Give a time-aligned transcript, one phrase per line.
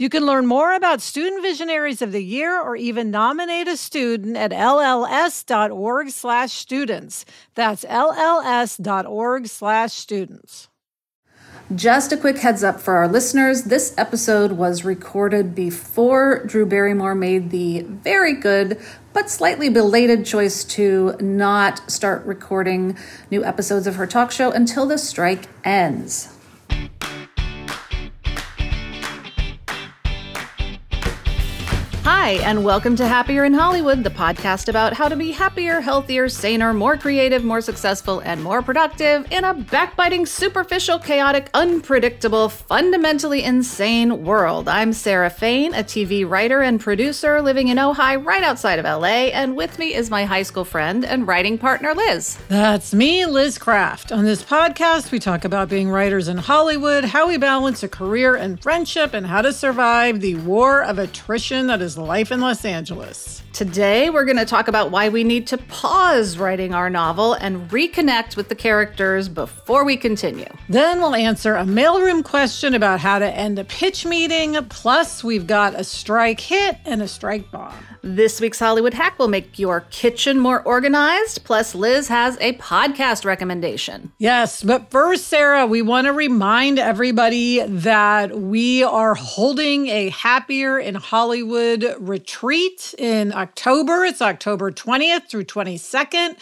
[0.00, 4.36] You can learn more about Student Visionaries of the Year or even nominate a student
[4.36, 7.24] at lls.org slash students.
[7.56, 10.68] That's lls.org slash students.
[11.74, 17.16] Just a quick heads up for our listeners this episode was recorded before Drew Barrymore
[17.16, 18.80] made the very good
[19.12, 22.96] but slightly belated choice to not start recording
[23.32, 26.37] new episodes of her talk show until the strike ends.
[32.28, 36.28] Hi, and welcome to Happier in Hollywood, the podcast about how to be happier, healthier,
[36.28, 43.44] saner, more creative, more successful, and more productive in a backbiting, superficial, chaotic, unpredictable, fundamentally
[43.44, 44.68] insane world.
[44.68, 49.30] I'm Sarah Fain, a TV writer and producer living in Ojai, right outside of LA,
[49.32, 52.36] and with me is my high school friend and writing partner, Liz.
[52.48, 54.12] That's me, Liz Craft.
[54.12, 58.34] On this podcast, we talk about being writers in Hollywood, how we balance a career
[58.34, 62.40] and friendship, and how to survive the war of attrition that is life life in
[62.40, 63.44] Los Angeles.
[63.52, 67.70] Today, we're going to talk about why we need to pause writing our novel and
[67.70, 70.48] reconnect with the characters before we continue.
[70.68, 74.54] Then we'll answer a mailroom question about how to end a pitch meeting.
[74.68, 77.74] Plus, we've got a strike hit and a strike bomb.
[78.02, 81.42] This week's Hollywood hack will make your kitchen more organized.
[81.44, 84.12] Plus, Liz has a podcast recommendation.
[84.18, 90.78] Yes, but first, Sarah, we want to remind everybody that we are holding a Happier
[90.78, 94.04] in Hollywood retreat in October.
[94.04, 96.36] It's October 20th through 22nd.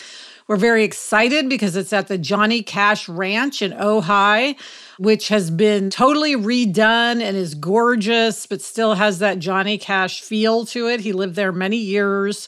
[0.48, 4.56] We're very excited because it's at the Johnny Cash Ranch in Ojai,
[4.98, 10.64] which has been totally redone and is gorgeous, but still has that Johnny Cash feel
[10.66, 11.00] to it.
[11.00, 12.46] He lived there many years.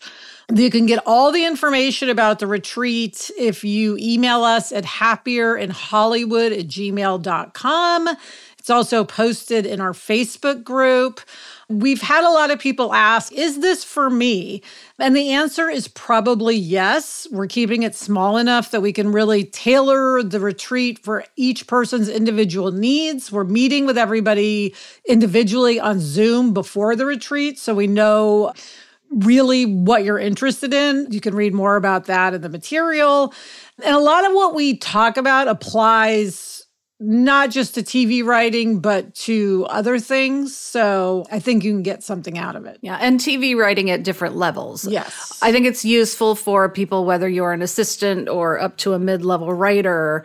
[0.54, 6.58] You can get all the information about the retreat if you email us at happierinhollywood
[6.58, 8.08] at gmail.com.
[8.58, 11.20] It's also posted in our Facebook group.
[11.70, 14.62] We've had a lot of people ask, is this for me?
[14.98, 17.26] And the answer is probably yes.
[17.30, 22.08] We're keeping it small enough that we can really tailor the retreat for each person's
[22.08, 23.30] individual needs.
[23.30, 24.74] We're meeting with everybody
[25.06, 28.54] individually on Zoom before the retreat so we know
[29.10, 31.06] really what you're interested in.
[31.10, 33.34] You can read more about that in the material.
[33.84, 36.64] And a lot of what we talk about applies
[37.00, 40.56] not just to TV writing, but to other things.
[40.56, 42.78] So I think you can get something out of it.
[42.80, 42.98] Yeah.
[43.00, 44.86] And TV writing at different levels.
[44.86, 45.38] Yes.
[45.40, 49.24] I think it's useful for people, whether you're an assistant or up to a mid
[49.24, 50.24] level writer.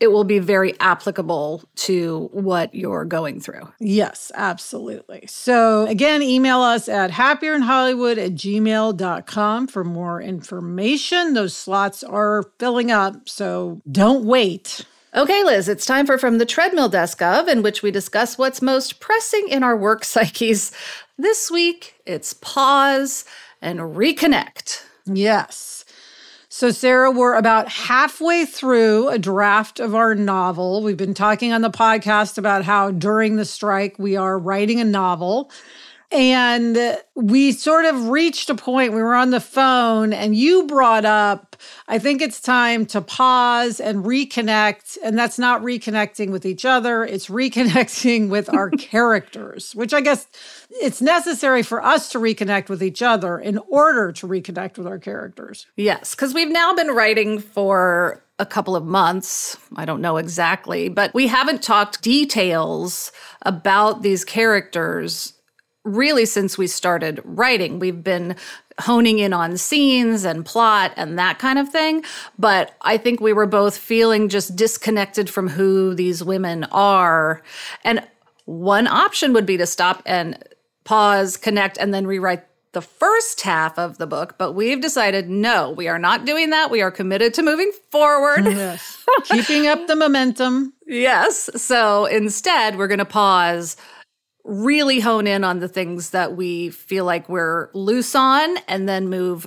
[0.00, 3.72] It will be very applicable to what you're going through.
[3.78, 5.24] Yes, absolutely.
[5.28, 11.34] So, again, email us at happierinhollywood at gmail.com for more information.
[11.34, 14.84] Those slots are filling up, so don't wait.
[15.16, 18.60] Okay, Liz, it's time for From the Treadmill Desk of, in which we discuss what's
[18.60, 20.72] most pressing in our work psyches.
[21.16, 23.24] This week, it's pause
[23.62, 24.82] and reconnect.
[25.06, 25.84] Yes.
[26.48, 30.82] So, Sarah, we're about halfway through a draft of our novel.
[30.82, 34.84] We've been talking on the podcast about how during the strike we are writing a
[34.84, 35.48] novel.
[36.10, 41.04] And we sort of reached a point, we were on the phone, and you brought
[41.04, 41.56] up,
[41.88, 44.98] I think it's time to pause and reconnect.
[45.02, 50.26] And that's not reconnecting with each other, it's reconnecting with our characters, which I guess
[50.70, 54.98] it's necessary for us to reconnect with each other in order to reconnect with our
[54.98, 55.66] characters.
[55.76, 59.56] Yes, because we've now been writing for a couple of months.
[59.76, 63.12] I don't know exactly, but we haven't talked details
[63.42, 65.34] about these characters
[65.84, 67.78] really since we started writing.
[67.78, 68.36] We've been
[68.80, 72.02] honing in on scenes and plot and that kind of thing.
[72.38, 77.42] But I think we were both feeling just disconnected from who these women are.
[77.84, 78.06] And
[78.46, 80.42] one option would be to stop and
[80.84, 82.44] pause, connect, and then rewrite
[82.74, 86.70] the first half of the book, but we've decided no, we are not doing that.
[86.70, 88.44] We are committed to moving forward.
[88.44, 89.04] Yes.
[89.24, 90.72] Keeping up the momentum.
[90.86, 91.48] Yes.
[91.56, 93.78] So instead, we're going to pause,
[94.44, 99.08] really hone in on the things that we feel like we're loose on, and then
[99.08, 99.46] move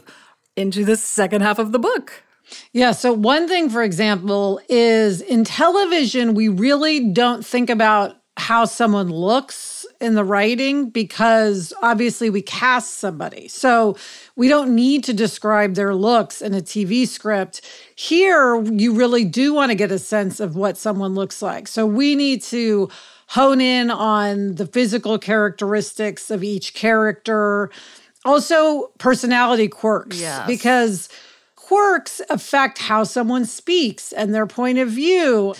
[0.56, 2.24] into the second half of the book.
[2.72, 2.92] Yeah.
[2.92, 9.10] So, one thing, for example, is in television, we really don't think about how someone
[9.10, 13.48] looks in the writing because obviously we cast somebody.
[13.48, 13.98] So
[14.36, 17.62] we don't need to describe their looks in a TV script.
[17.96, 21.68] Here, you really do want to get a sense of what someone looks like.
[21.68, 22.90] So we need to
[23.28, 27.70] hone in on the physical characteristics of each character,
[28.26, 30.48] also personality quirks, yes.
[30.48, 31.10] because
[31.56, 35.54] quirks affect how someone speaks and their point of view.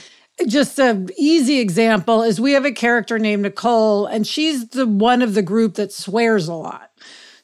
[0.48, 5.22] Just an easy example is we have a character named Nicole, and she's the one
[5.22, 6.87] of the group that swears a lot.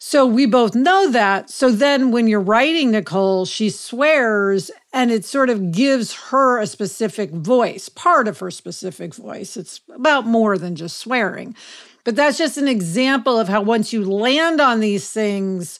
[0.05, 1.49] So we both know that.
[1.49, 6.67] So then when you're writing Nicole, she swears and it sort of gives her a
[6.67, 9.55] specific voice, part of her specific voice.
[9.55, 11.55] It's about more than just swearing.
[12.03, 15.79] But that's just an example of how once you land on these things,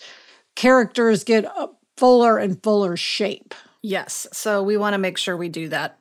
[0.56, 1.46] characters get
[1.98, 3.54] fuller and fuller shape.
[3.81, 4.25] Yes.
[4.31, 6.00] So we want to make sure we do that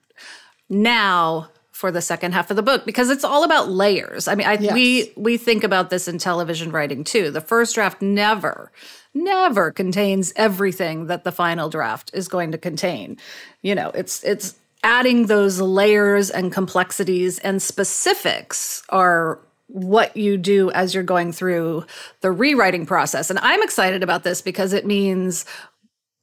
[0.70, 1.48] now
[1.82, 4.28] for the second half of the book because it's all about layers.
[4.28, 4.72] I mean, I, yes.
[4.72, 7.32] we we think about this in television writing too.
[7.32, 8.70] The first draft never
[9.14, 13.16] never contains everything that the final draft is going to contain.
[13.62, 20.70] You know, it's it's adding those layers and complexities and specifics are what you do
[20.70, 21.84] as you're going through
[22.20, 23.28] the rewriting process.
[23.28, 25.44] And I'm excited about this because it means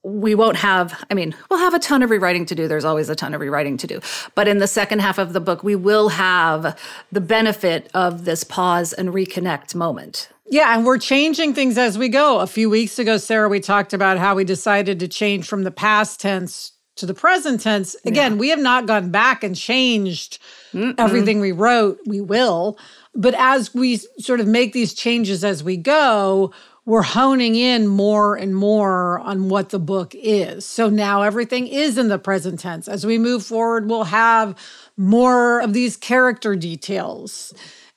[0.04, 2.68] we won't have, I mean, we'll have a ton of rewriting to do.
[2.68, 4.00] There's always a ton of rewriting to do.
[4.34, 6.80] But in the second half of the book, we will have
[7.12, 10.30] the benefit of this pause and reconnect moment.
[10.52, 12.40] Yeah, and we're changing things as we go.
[12.40, 15.72] A few weeks ago, Sarah, we talked about how we decided to change from the
[15.72, 17.96] past tense to the present tense.
[18.06, 18.38] Again, yeah.
[18.38, 20.40] we have not gone back and changed
[20.74, 20.96] Mm-mm.
[20.98, 22.00] everything we wrote.
[22.06, 22.78] We will.
[23.14, 26.52] But as we sort of make these changes as we go,
[26.90, 30.66] we're honing in more and more on what the book is.
[30.66, 32.88] So now everything is in the present tense.
[32.88, 34.58] As we move forward, we'll have
[34.98, 37.54] more of these character details.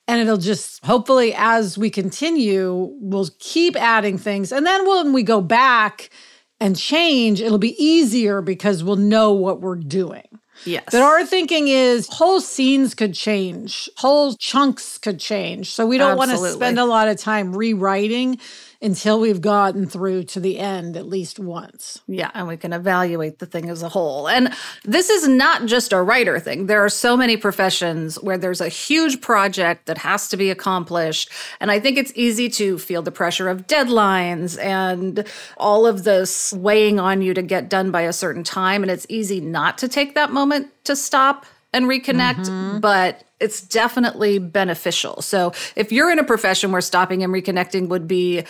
[0.07, 4.51] And it'll just hopefully, as we continue, we'll keep adding things.
[4.51, 6.11] And then when we go back
[6.59, 10.27] and change, it'll be easier because we'll know what we're doing.
[10.65, 10.83] Yes.
[10.91, 15.71] But our thinking is whole scenes could change, whole chunks could change.
[15.71, 18.39] So we don't want to spend a lot of time rewriting
[18.83, 22.01] until we've gotten through to the end at least once.
[22.05, 24.27] Yeah, and we can evaluate the thing as a whole.
[24.27, 24.53] And
[24.83, 26.65] this is not just a writer thing.
[26.65, 31.31] There are so many professions where there's a huge project that has to be accomplished.
[31.61, 35.25] And I think it's easy to feel the pressure of deadlines and
[35.55, 38.83] all of this weighing on you to get done by a certain time.
[38.83, 42.79] And it's easy not to take that moment to stop and reconnect, mm-hmm.
[42.79, 45.21] but it's definitely beneficial.
[45.21, 48.43] So if you're in a profession where stopping and reconnecting would be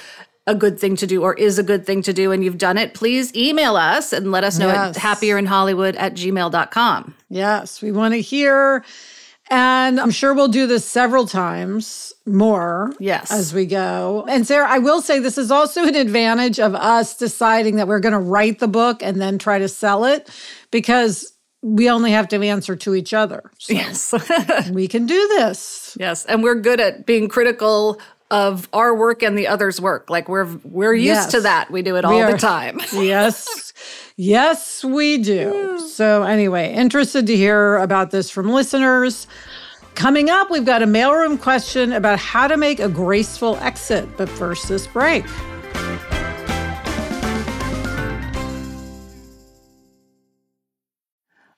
[0.45, 2.77] a good thing to do or is a good thing to do and you've done
[2.77, 4.97] it, please email us and let us know yes.
[4.97, 7.15] at happierinhollywood at gmail.com.
[7.29, 8.83] Yes, we want to hear.
[9.49, 13.31] And I'm sure we'll do this several times more yes.
[13.31, 14.25] as we go.
[14.29, 17.99] And Sarah, I will say this is also an advantage of us deciding that we're
[17.99, 20.29] going to write the book and then try to sell it
[20.71, 21.32] because
[21.63, 23.49] we only have to answer to each other.
[23.57, 24.13] So yes.
[24.71, 25.97] we can do this.
[25.99, 26.25] Yes.
[26.25, 30.09] And we're good at being critical of our work and the others' work.
[30.09, 31.31] Like we're we're used yes.
[31.31, 31.71] to that.
[31.71, 32.79] We do it all the time.
[32.93, 33.73] yes.
[34.17, 35.79] Yes, we do.
[35.87, 39.25] So anyway, interested to hear about this from listeners.
[39.95, 44.17] Coming up, we've got a mailroom question about how to make a graceful exit.
[44.17, 45.23] But first, this break.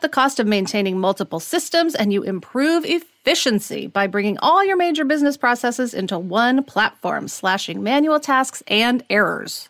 [0.00, 5.04] the cost of maintaining multiple systems, and you improve efficiency by bringing all your major
[5.04, 9.68] business processes into one platform, slashing manual tasks and errors.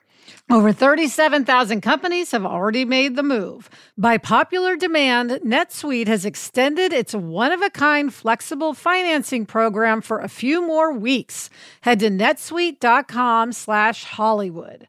[0.50, 3.68] Over 37,000 companies have already made the move.
[3.98, 10.20] By popular demand, NetSuite has extended its one of a kind flexible financing program for
[10.20, 11.50] a few more weeks.
[11.82, 14.88] Head to netsuite.com slash Hollywood.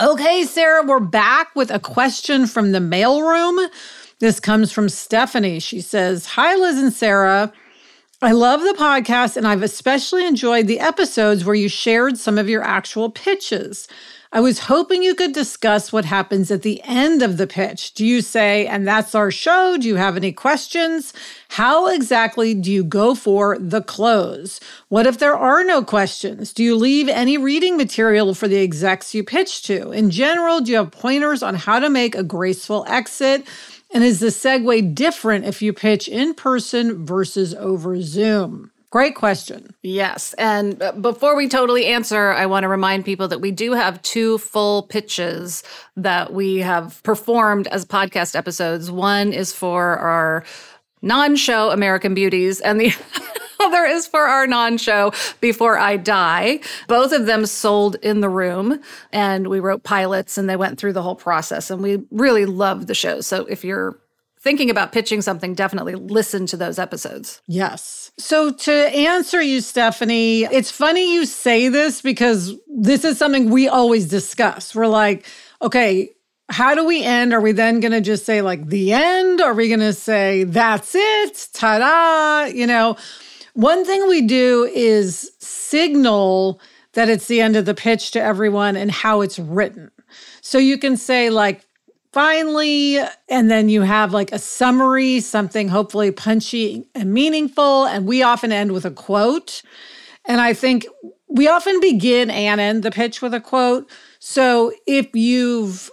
[0.00, 3.68] Okay, Sarah, we're back with a question from the mailroom.
[4.20, 5.58] This comes from Stephanie.
[5.58, 7.52] She says, Hi, Liz and Sarah.
[8.22, 12.48] I love the podcast, and I've especially enjoyed the episodes where you shared some of
[12.48, 13.88] your actual pitches.
[14.30, 17.94] I was hoping you could discuss what happens at the end of the pitch.
[17.94, 19.78] Do you say, and that's our show?
[19.78, 21.14] Do you have any questions?
[21.48, 24.60] How exactly do you go for the close?
[24.88, 26.52] What if there are no questions?
[26.52, 29.92] Do you leave any reading material for the execs you pitch to?
[29.92, 33.46] In general, do you have pointers on how to make a graceful exit?
[33.94, 38.72] And is the segue different if you pitch in person versus over Zoom?
[38.90, 39.74] Great question.
[39.82, 40.34] Yes.
[40.34, 44.00] And uh, before we totally answer, I want to remind people that we do have
[44.00, 45.62] two full pitches
[45.96, 48.90] that we have performed as podcast episodes.
[48.90, 50.42] One is for our
[51.02, 52.94] non show American Beauties, and the
[53.60, 56.60] other is for our non show Before I Die.
[56.86, 58.80] Both of them sold in the room,
[59.12, 61.70] and we wrote pilots and they went through the whole process.
[61.70, 63.20] And we really loved the show.
[63.20, 63.98] So if you're
[64.40, 67.40] thinking about pitching something, definitely listen to those episodes.
[67.46, 68.10] Yes.
[68.18, 73.68] So, to answer you, Stephanie, it's funny you say this because this is something we
[73.68, 74.74] always discuss.
[74.74, 75.26] We're like,
[75.62, 76.10] okay,
[76.50, 77.32] how do we end?
[77.34, 79.40] Are we then going to just say, like, the end?
[79.40, 81.48] Are we going to say, that's it?
[81.52, 82.52] Ta da?
[82.52, 82.96] You know,
[83.54, 86.60] one thing we do is signal
[86.94, 89.90] that it's the end of the pitch to everyone and how it's written.
[90.40, 91.67] So you can say, like,
[92.18, 92.98] finally,
[93.28, 97.84] and then you have like a summary, something hopefully punchy and meaningful.
[97.84, 99.62] And we often end with a quote.
[100.24, 100.84] And I think
[101.28, 103.88] we often begin and end the pitch with a quote.
[104.18, 105.92] So if you've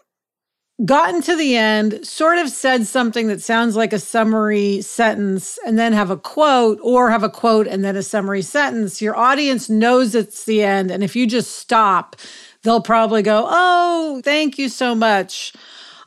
[0.83, 5.77] gotten to the end, sort of said something that sounds like a summary sentence, and
[5.77, 9.69] then have a quote, or have a quote and then a summary sentence, your audience
[9.69, 10.89] knows it's the end.
[10.89, 12.15] And if you just stop,
[12.63, 15.53] they'll probably go, Oh, thank you so much.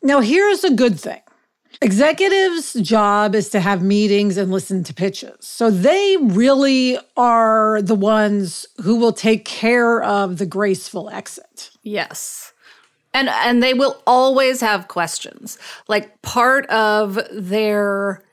[0.03, 1.21] Now, here's a good thing.
[1.81, 5.47] Executives' job is to have meetings and listen to pitches.
[5.47, 11.71] So they really are the ones who will take care of the graceful exit.
[11.83, 12.53] Yes.
[13.15, 15.57] And and they will always have questions.
[15.87, 18.25] Like part of their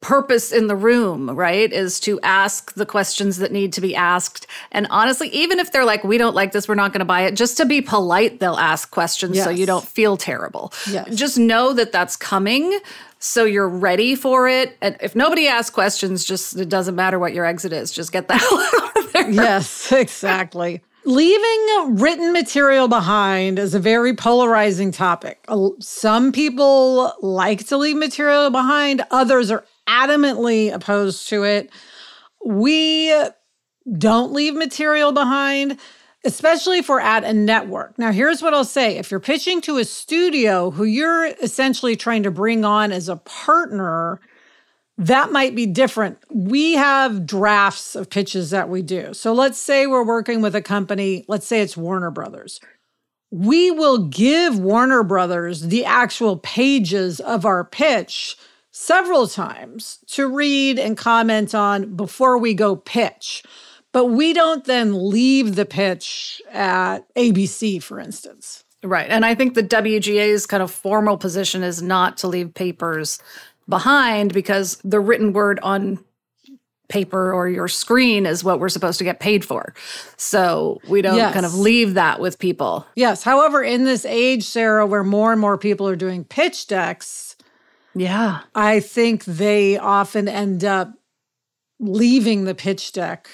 [0.00, 4.46] purpose in the room, right, is to ask the questions that need to be asked.
[4.70, 7.22] And honestly, even if they're like, we don't like this, we're not going to buy
[7.22, 9.44] it, just to be polite, they'll ask questions yes.
[9.44, 10.72] so you don't feel terrible.
[10.88, 11.14] Yes.
[11.14, 12.78] Just know that that's coming.
[13.18, 14.76] So you're ready for it.
[14.80, 17.90] And if nobody asks questions, just it doesn't matter what your exit is.
[17.90, 19.30] Just get the hell out of there.
[19.30, 20.80] Yes, exactly.
[21.04, 25.44] Leaving written material behind is a very polarizing topic.
[25.80, 31.70] Some people like to leave material behind, others are adamantly opposed to it.
[32.44, 33.14] We
[33.96, 35.78] don't leave material behind,
[36.24, 37.98] especially if we're at a network.
[37.98, 42.22] Now, here's what I'll say if you're pitching to a studio who you're essentially trying
[42.24, 44.20] to bring on as a partner,
[44.98, 46.18] that might be different.
[46.28, 49.14] We have drafts of pitches that we do.
[49.14, 52.60] So let's say we're working with a company, let's say it's Warner Brothers.
[53.30, 58.36] We will give Warner Brothers the actual pages of our pitch
[58.80, 63.42] several times to read and comment on before we go pitch.
[63.90, 68.62] But we don't then leave the pitch at ABC, for instance.
[68.84, 69.10] Right.
[69.10, 73.18] And I think the WGA's kind of formal position is not to leave papers
[73.68, 75.98] behind because the written word on
[76.88, 79.74] paper or your screen is what we're supposed to get paid for.
[80.16, 81.34] So we don't Yes.
[81.34, 82.86] kind of leave that with people.
[82.94, 83.24] Yes.
[83.24, 87.27] However, in this age, Sarah, where more and more people are doing pitch decks,
[87.98, 88.40] Yeah.
[88.54, 90.92] I think they often end up
[91.80, 93.28] leaving the pitch deck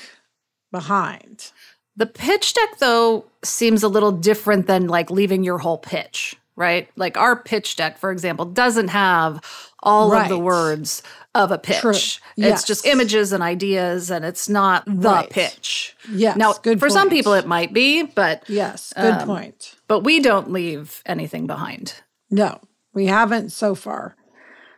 [0.70, 1.50] behind.
[1.96, 6.88] The pitch deck, though, seems a little different than like leaving your whole pitch, right?
[6.96, 9.40] Like our pitch deck, for example, doesn't have
[9.82, 11.02] all of the words
[11.34, 11.80] of a pitch.
[11.80, 11.92] True.
[12.36, 15.30] It's just images and ideas, and it's not the Right.
[15.30, 15.94] pitch.
[16.10, 16.36] Yes.
[16.36, 18.92] Now, good for some people, it might be, but Yes.
[18.96, 19.74] Good Um, point.
[19.86, 21.94] but we don't leave anything behind.
[22.30, 22.60] No,
[22.92, 24.16] we haven't so far.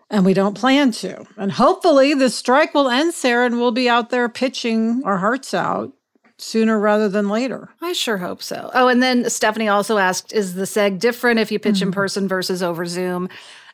[0.09, 1.27] And we don't plan to.
[1.37, 5.53] And hopefully the strike will end, Sarah, and we'll be out there pitching our hearts
[5.53, 5.93] out
[6.39, 7.71] sooner rather than later.
[7.81, 8.71] I sure hope so.
[8.75, 11.89] Oh, and then Stephanie also asked, is the SEG different if you pitch Mm-hmm.
[11.89, 13.29] in person versus over Zoom?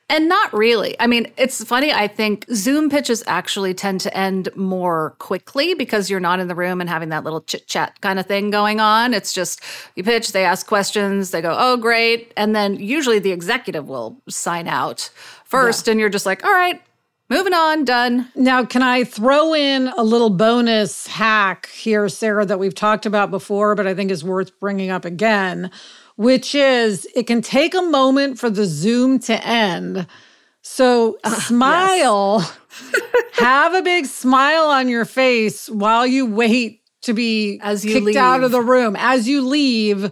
[0.08, 0.94] And not really.
[1.00, 1.90] I mean, it's funny.
[1.92, 6.54] I think Zoom pitches actually tend to end more quickly because you're not in the
[6.54, 9.14] room and having that little chit chat kind of thing going on.
[9.14, 9.60] It's just
[9.94, 12.32] you pitch, they ask questions, they go, oh, great.
[12.36, 15.08] And then usually the executive will sign out
[15.52, 16.82] first, and you're just like, all right,
[17.28, 18.28] moving on, done.
[18.34, 23.30] Now, can I throw in a little bonus hack here, Sarah, that we've talked about
[23.30, 25.70] before, but I think is worth bringing up again,
[26.16, 30.06] which is it can take a moment for the Zoom to end.
[30.62, 32.40] So ah, smile,
[33.34, 38.16] have a big smile on your face while you wait to be As you kicked
[38.16, 40.10] out of the room as you leave.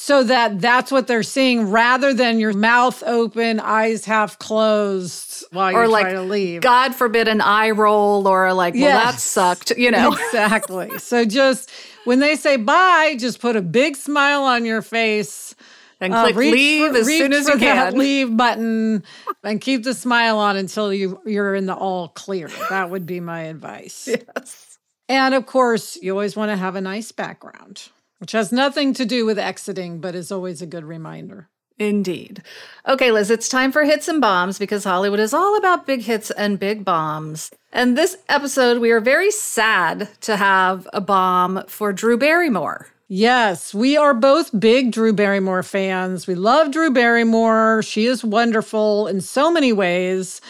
[0.00, 5.72] So that that's what they're seeing rather than your mouth open, eyes half closed while
[5.72, 6.60] you're Or like, trying to leave.
[6.62, 10.12] God forbid, an eye roll or like, well, that sucked, you know?
[10.28, 10.98] Exactly.
[10.98, 11.70] so just
[12.04, 15.54] when they say bye, just put a big smile on your face.
[16.00, 17.98] and Uh, click reach leave for- as soon as you can.
[17.98, 19.02] leave button
[19.42, 22.48] and keep the smile on until you you're in the all clear.
[22.70, 24.08] That would be my advice.
[24.36, 24.78] Yes.
[25.10, 29.04] And of course, you always want to have a nice background, which has nothing to
[29.04, 31.48] do with exiting, but is always a good reminder.
[31.78, 32.42] Indeed.
[32.88, 36.30] Okay, Liz, it's time for hits and bombs because Hollywood is all about big hits
[36.32, 37.52] and big bombs.
[37.72, 42.88] And this episode, we are very sad to have a bomb for Drew Barrymore.
[43.06, 46.26] Yes, we are both big Drew Barrymore fans.
[46.26, 47.82] We love Drew Barrymore.
[47.82, 50.40] She is wonderful in so many ways,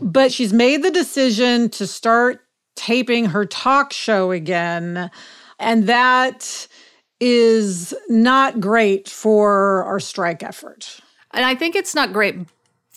[0.00, 2.40] but she's made the decision to start
[2.74, 5.10] taping her talk show again.
[5.58, 6.66] And that
[7.20, 11.00] is not great for our strike effort.
[11.32, 12.36] And I think it's not great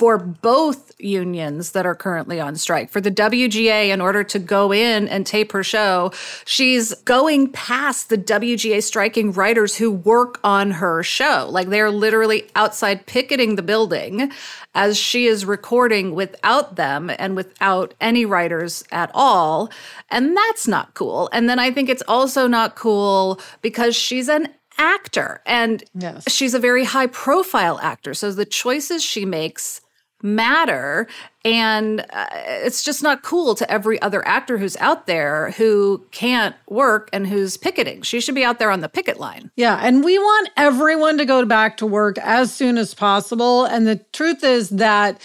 [0.02, 2.90] for both unions that are currently on strike.
[2.90, 6.12] For the WGA, in order to go in and tape her show,
[6.44, 11.48] she's going past the WGA striking writers who work on her show.
[11.52, 14.32] Like they're literally outside picketing the building
[14.74, 19.70] as she is recording without them and without any writers at all.
[20.10, 21.30] And that's not cool.
[21.32, 24.48] And then I think it's also not cool because she's an
[24.80, 26.24] actor and Yes.
[26.28, 28.16] she's a very high profile actor.
[28.16, 29.82] So the choices she makes
[30.24, 31.08] matter.
[31.44, 36.56] And uh, it's just not cool to every other actor who's out there who can't
[36.68, 38.02] work and who's picketing.
[38.04, 39.52] She should be out there on the picket line.
[39.56, 43.66] Yeah, and we want everyone to go back to work as soon as possible.
[43.66, 45.20] And the truth is that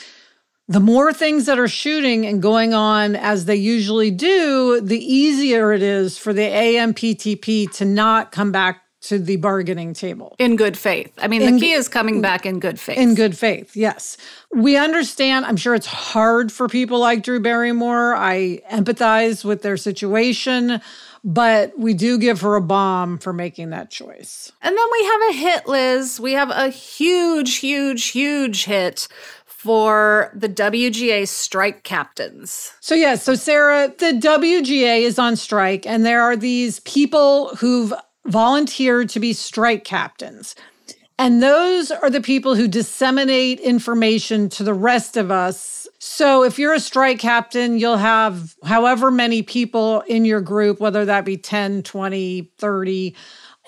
[0.68, 5.72] the more things that are shooting and going on as they usually do, the easier
[5.72, 10.34] it is for the AMPTP to not come back to the bargaining table.
[10.38, 11.12] In good faith.
[11.18, 12.98] I mean, In the key is coming back in good faith.
[12.98, 14.16] In good faith, yes.
[14.54, 15.46] We understand.
[15.46, 18.14] I'm sure it's hard for people like Drew Barrymore.
[18.14, 20.80] I empathize with their situation,
[21.24, 24.52] but we do give her a bomb for making that choice.
[24.62, 26.20] And then we have a hit, Liz.
[26.20, 29.08] We have a huge, huge, huge hit
[29.66, 32.72] for the WGA strike captains.
[32.78, 37.92] So, yes, so Sarah, the WGA is on strike, and there are these people who've
[38.28, 40.54] volunteered to be strike captains.
[41.18, 45.88] And those are the people who disseminate information to the rest of us.
[45.98, 51.06] So, if you're a strike captain, you'll have however many people in your group, whether
[51.06, 53.16] that be 10, 20, 30,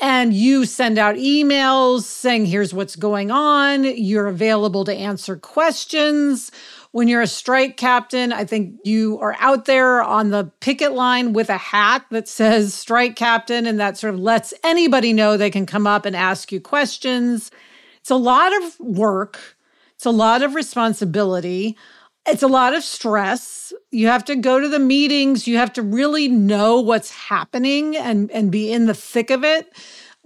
[0.01, 3.85] and you send out emails saying, here's what's going on.
[3.85, 6.53] You're available to answer questions.
[6.93, 11.35] When you're a strike captain, I think you are out there on the picket line
[11.35, 15.51] with a hat that says strike captain, and that sort of lets anybody know they
[15.51, 17.51] can come up and ask you questions.
[18.01, 19.57] It's a lot of work,
[19.95, 21.77] it's a lot of responsibility,
[22.27, 23.73] it's a lot of stress.
[23.91, 28.31] You have to go to the meetings, you have to really know what's happening and,
[28.31, 29.71] and be in the thick of it.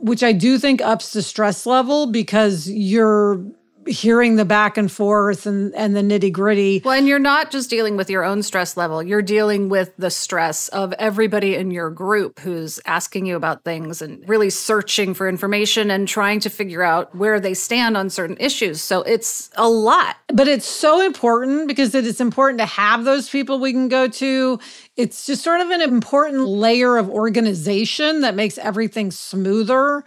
[0.02, 3.44] which I do think ups the stress level because you're
[3.86, 6.82] hearing the back and forth and, and the nitty gritty.
[6.84, 10.10] Well, and you're not just dealing with your own stress level, you're dealing with the
[10.10, 15.28] stress of everybody in your group who's asking you about things and really searching for
[15.28, 18.80] information and trying to figure out where they stand on certain issues.
[18.80, 20.16] So it's a lot.
[20.28, 24.08] But it's so important because it is important to have those people we can go
[24.08, 24.58] to.
[24.96, 30.04] It's just sort of an important layer of organization that makes everything smoother.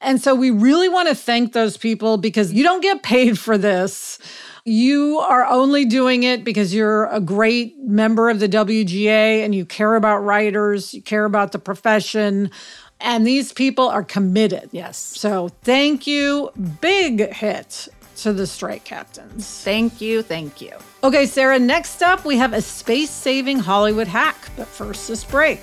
[0.00, 3.56] And so we really want to thank those people because you don't get paid for
[3.56, 4.18] this.
[4.64, 9.64] You are only doing it because you're a great member of the WGA and you
[9.64, 12.50] care about writers, you care about the profession.
[13.00, 14.70] And these people are committed.
[14.72, 14.96] Yes.
[14.96, 16.50] So thank you.
[16.80, 19.62] Big hit to the strike captains.
[19.62, 20.22] Thank you.
[20.22, 20.72] Thank you.
[21.04, 24.36] Okay, Sarah, next up we have a space saving Hollywood hack.
[24.56, 25.62] But first, this break.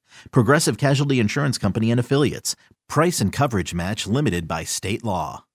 [0.31, 2.55] Progressive Casualty Insurance Company and Affiliates.
[2.87, 5.45] Price and coverage match limited by state law.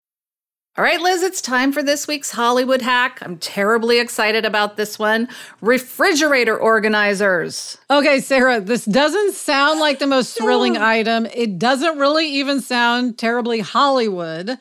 [0.78, 3.18] All right, Liz, it's time for this week's Hollywood hack.
[3.22, 5.26] I'm terribly excited about this one.
[5.62, 7.78] Refrigerator organizers.
[7.90, 11.24] Okay, Sarah, this doesn't sound like the most thrilling item.
[11.32, 14.58] It doesn't really even sound terribly Hollywood.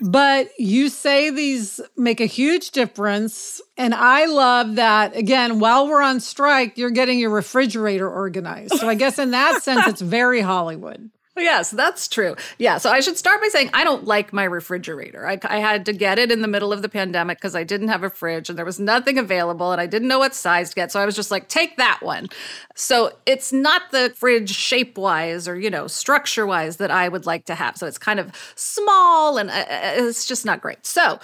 [0.00, 3.60] But you say these make a huge difference.
[3.76, 8.74] And I love that, again, while we're on strike, you're getting your refrigerator organized.
[8.74, 11.10] So I guess in that sense, it's very Hollywood.
[11.36, 12.36] Yes, that's true.
[12.58, 12.78] Yeah.
[12.78, 15.26] So I should start by saying I don't like my refrigerator.
[15.26, 17.88] I, I had to get it in the middle of the pandemic because I didn't
[17.88, 20.76] have a fridge and there was nothing available and I didn't know what size to
[20.76, 20.92] get.
[20.92, 22.28] So I was just like, take that one.
[22.76, 27.26] So it's not the fridge shape wise or, you know, structure wise that I would
[27.26, 27.76] like to have.
[27.76, 30.86] So it's kind of small and uh, uh it's just not great.
[30.86, 31.18] So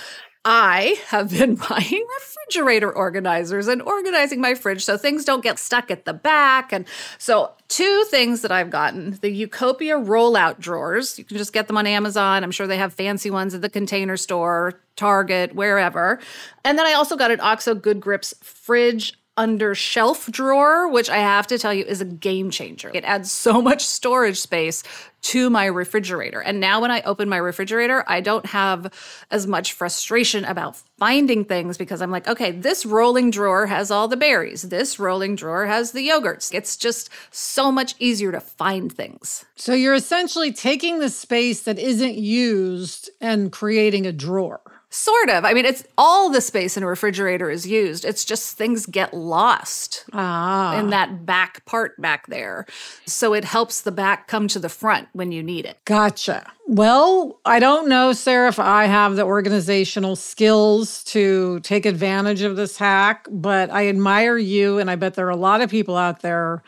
[0.45, 5.91] I have been buying refrigerator organizers and organizing my fridge so things don't get stuck
[5.91, 6.73] at the back.
[6.73, 6.87] And
[7.19, 11.19] so, two things that I've gotten the YouCopia rollout drawers.
[11.19, 12.43] You can just get them on Amazon.
[12.43, 16.19] I'm sure they have fancy ones at the container store, Target, wherever.
[16.65, 21.19] And then I also got an OXO Good Grips fridge under shelf drawer, which I
[21.19, 22.91] have to tell you is a game changer.
[22.93, 24.83] It adds so much storage space
[25.23, 26.41] to my refrigerator.
[26.41, 28.93] And now when I open my refrigerator, I don't have
[29.31, 34.09] as much frustration about finding things because I'm like, okay, this rolling drawer has all
[34.09, 34.63] the berries.
[34.63, 36.53] This rolling drawer has the yogurts.
[36.55, 39.45] It's just so much easier to find things.
[39.57, 44.61] So you're essentially taking the space that isn't used and creating a drawer.
[44.93, 45.45] Sort of.
[45.45, 48.05] I mean, it's all the space in a refrigerator is used.
[48.05, 50.77] It's just things get lost ah.
[50.77, 52.67] in that back part back there.
[53.07, 55.79] So it helps the back come to the front when you need it.
[55.85, 56.53] Gotcha.
[56.67, 62.57] Well, I don't know, Sarah, if I have the organizational skills to take advantage of
[62.57, 64.79] this hack, but I admire you.
[64.79, 66.65] And I bet there are a lot of people out there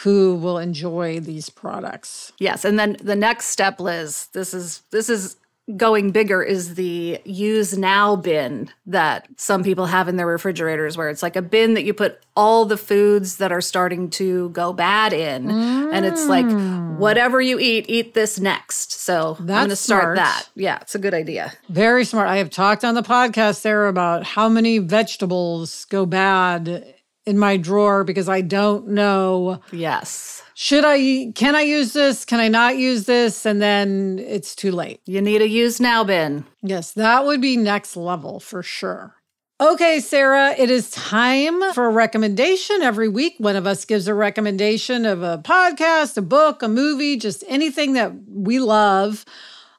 [0.00, 2.32] who will enjoy these products.
[2.38, 5.36] Yes, and then the next step Liz, this is this is
[5.74, 11.08] going bigger is the use now bin that some people have in their refrigerators where
[11.08, 14.72] it's like a bin that you put all the foods that are starting to go
[14.72, 15.92] bad in mm.
[15.92, 16.96] and it's like mm.
[16.98, 20.16] whatever you eat eat this next so That's i'm going to start smart.
[20.18, 23.88] that yeah it's a good idea very smart i have talked on the podcast there
[23.88, 26.94] about how many vegetables go bad
[27.26, 32.24] in my drawer because i don't know yes should I, can I use this?
[32.24, 33.44] Can I not use this?
[33.44, 35.02] And then it's too late.
[35.04, 36.46] You need a use now bin.
[36.62, 39.16] Yes, that would be next level for sure.
[39.60, 42.80] Okay, Sarah, it is time for a recommendation.
[42.80, 47.18] Every week, one of us gives a recommendation of a podcast, a book, a movie,
[47.18, 49.26] just anything that we love.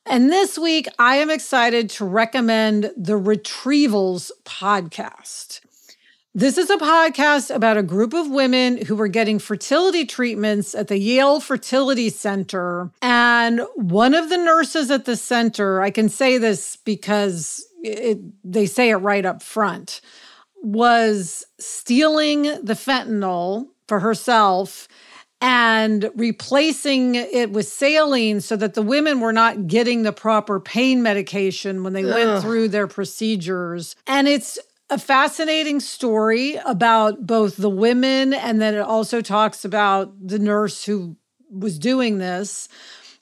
[0.06, 5.62] And this week, I am excited to recommend the Retrievals podcast.
[6.38, 10.88] This is a podcast about a group of women who were getting fertility treatments at
[10.88, 12.92] the Yale Fertility Center.
[13.02, 18.68] And one of the nurses at the center, I can say this because it, they
[18.68, 20.00] say it right up front,
[20.62, 24.88] was stealing the fentanyl for herself
[25.42, 31.02] and replacing it with saline so that the women were not getting the proper pain
[31.02, 32.14] medication when they Ugh.
[32.14, 33.96] went through their procedures.
[34.06, 40.14] And it's a fascinating story about both the women and then it also talks about
[40.26, 41.18] the nurse who
[41.52, 42.70] was doing this.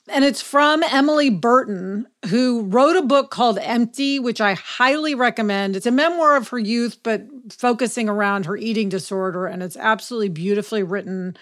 [0.08, 5.74] And it's from Emily Burton, who wrote a book called Empty, which I highly recommend.
[5.74, 9.46] It's a memoir of her youth, but focusing around her eating disorder.
[9.46, 11.36] And it's absolutely beautifully written.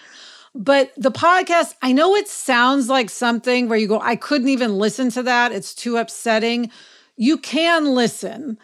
[0.55, 4.79] But the podcast, I know it sounds like something where you go, I couldn't even
[4.79, 5.51] listen to that.
[5.51, 6.71] It's too upsetting.
[7.17, 8.57] You can listen,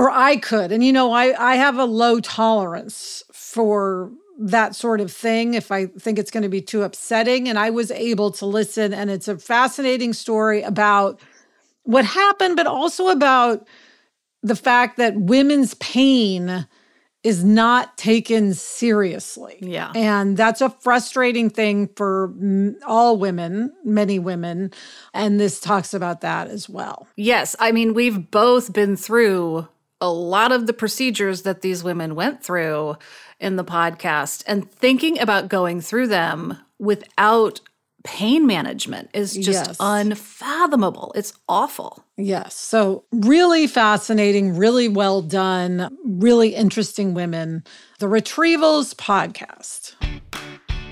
[0.00, 0.72] or I could.
[0.72, 5.70] And you know, I, I have a low tolerance for that sort of thing if
[5.70, 7.50] I think it's going to be too upsetting.
[7.50, 8.94] And I was able to listen.
[8.94, 11.20] And it's a fascinating story about
[11.82, 13.68] what happened, but also about
[14.42, 16.66] the fact that women's pain
[17.22, 19.58] is not taken seriously.
[19.60, 19.92] Yeah.
[19.94, 22.32] And that's a frustrating thing for
[22.86, 24.72] all women, many women.
[25.12, 27.06] And this talks about that as well.
[27.16, 27.54] Yes.
[27.60, 29.68] I mean, we've both been through
[30.00, 32.96] a lot of the procedures that these women went through
[33.38, 37.60] in the podcast and thinking about going through them without
[38.02, 39.76] pain management is just yes.
[39.78, 41.12] unfathomable.
[41.14, 42.04] It's awful.
[42.16, 42.54] Yes.
[42.54, 47.62] So, really fascinating, really well done, really interesting women.
[47.98, 49.94] The Retrievals podcast.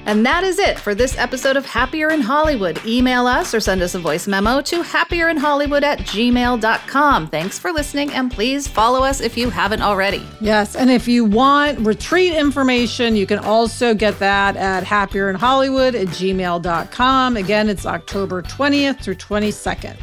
[0.08, 2.80] And that is it for this episode of Happier in Hollywood.
[2.86, 7.26] Email us or send us a voice memo to happierinhollywood at gmail.com.
[7.26, 10.26] Thanks for listening, and please follow us if you haven't already.
[10.40, 16.06] Yes, and if you want retreat information, you can also get that at happierinhollywood at
[16.06, 17.36] gmail.com.
[17.36, 19.94] Again, it's October 20th through 22nd.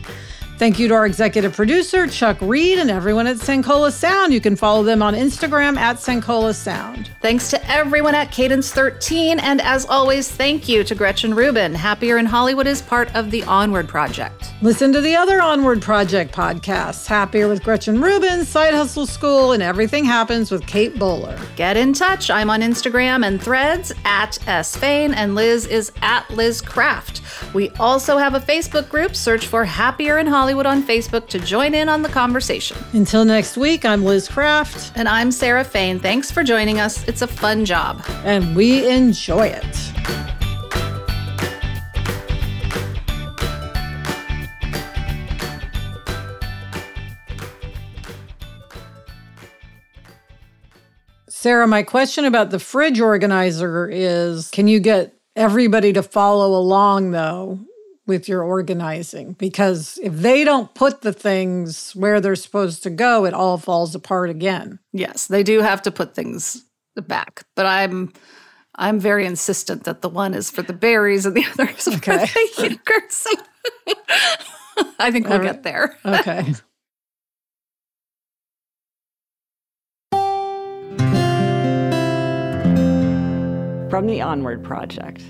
[0.58, 4.34] Thank you to our executive producer, Chuck Reed, and everyone at Sankola Sound.
[4.34, 7.12] You can follow them on Instagram at Sankola Sound.
[7.22, 9.40] Thanks to everyone at Cadence 13.
[9.40, 11.76] And as always, thank you to Gretchen Rubin.
[11.76, 14.54] Happier in Hollywood is part of the Onward Project.
[14.62, 19.62] Listen to the other Onward Project podcasts Happier with Gretchen Rubin, Side Hustle School, and
[19.62, 21.38] Everything Happens with Kate Bowler.
[21.58, 22.30] Get in touch.
[22.30, 27.22] I'm on Instagram and threads at S Fain, and Liz is at Liz Craft.
[27.54, 29.18] We also have a Facebook group.
[29.18, 32.78] Search for Happier in Hollywood Hollywood on Facebook to join in on the conversation.
[32.94, 34.92] Until next week, I'm Liz Craft.
[34.94, 36.00] And I'm Sarah Fain.
[36.00, 37.04] Thanks for joining us.
[37.08, 38.04] It's a fun job.
[38.24, 39.76] And we enjoy it.
[51.28, 57.10] Sarah, my question about the fridge organizer is can you get everybody to follow along,
[57.10, 57.62] though,
[58.08, 63.26] with your organizing because if they don't put the things where they're supposed to go,
[63.26, 64.80] it all falls apart again.
[64.94, 66.64] Yes, they do have to put things
[66.96, 68.14] back, but I'm
[68.76, 72.28] I'm very insistent that the one is for the berries and the other is okay.
[72.28, 73.26] for the yogurts.
[75.00, 75.98] I think we'll get there.
[76.06, 76.54] Okay.
[83.90, 85.24] From the Onward Project.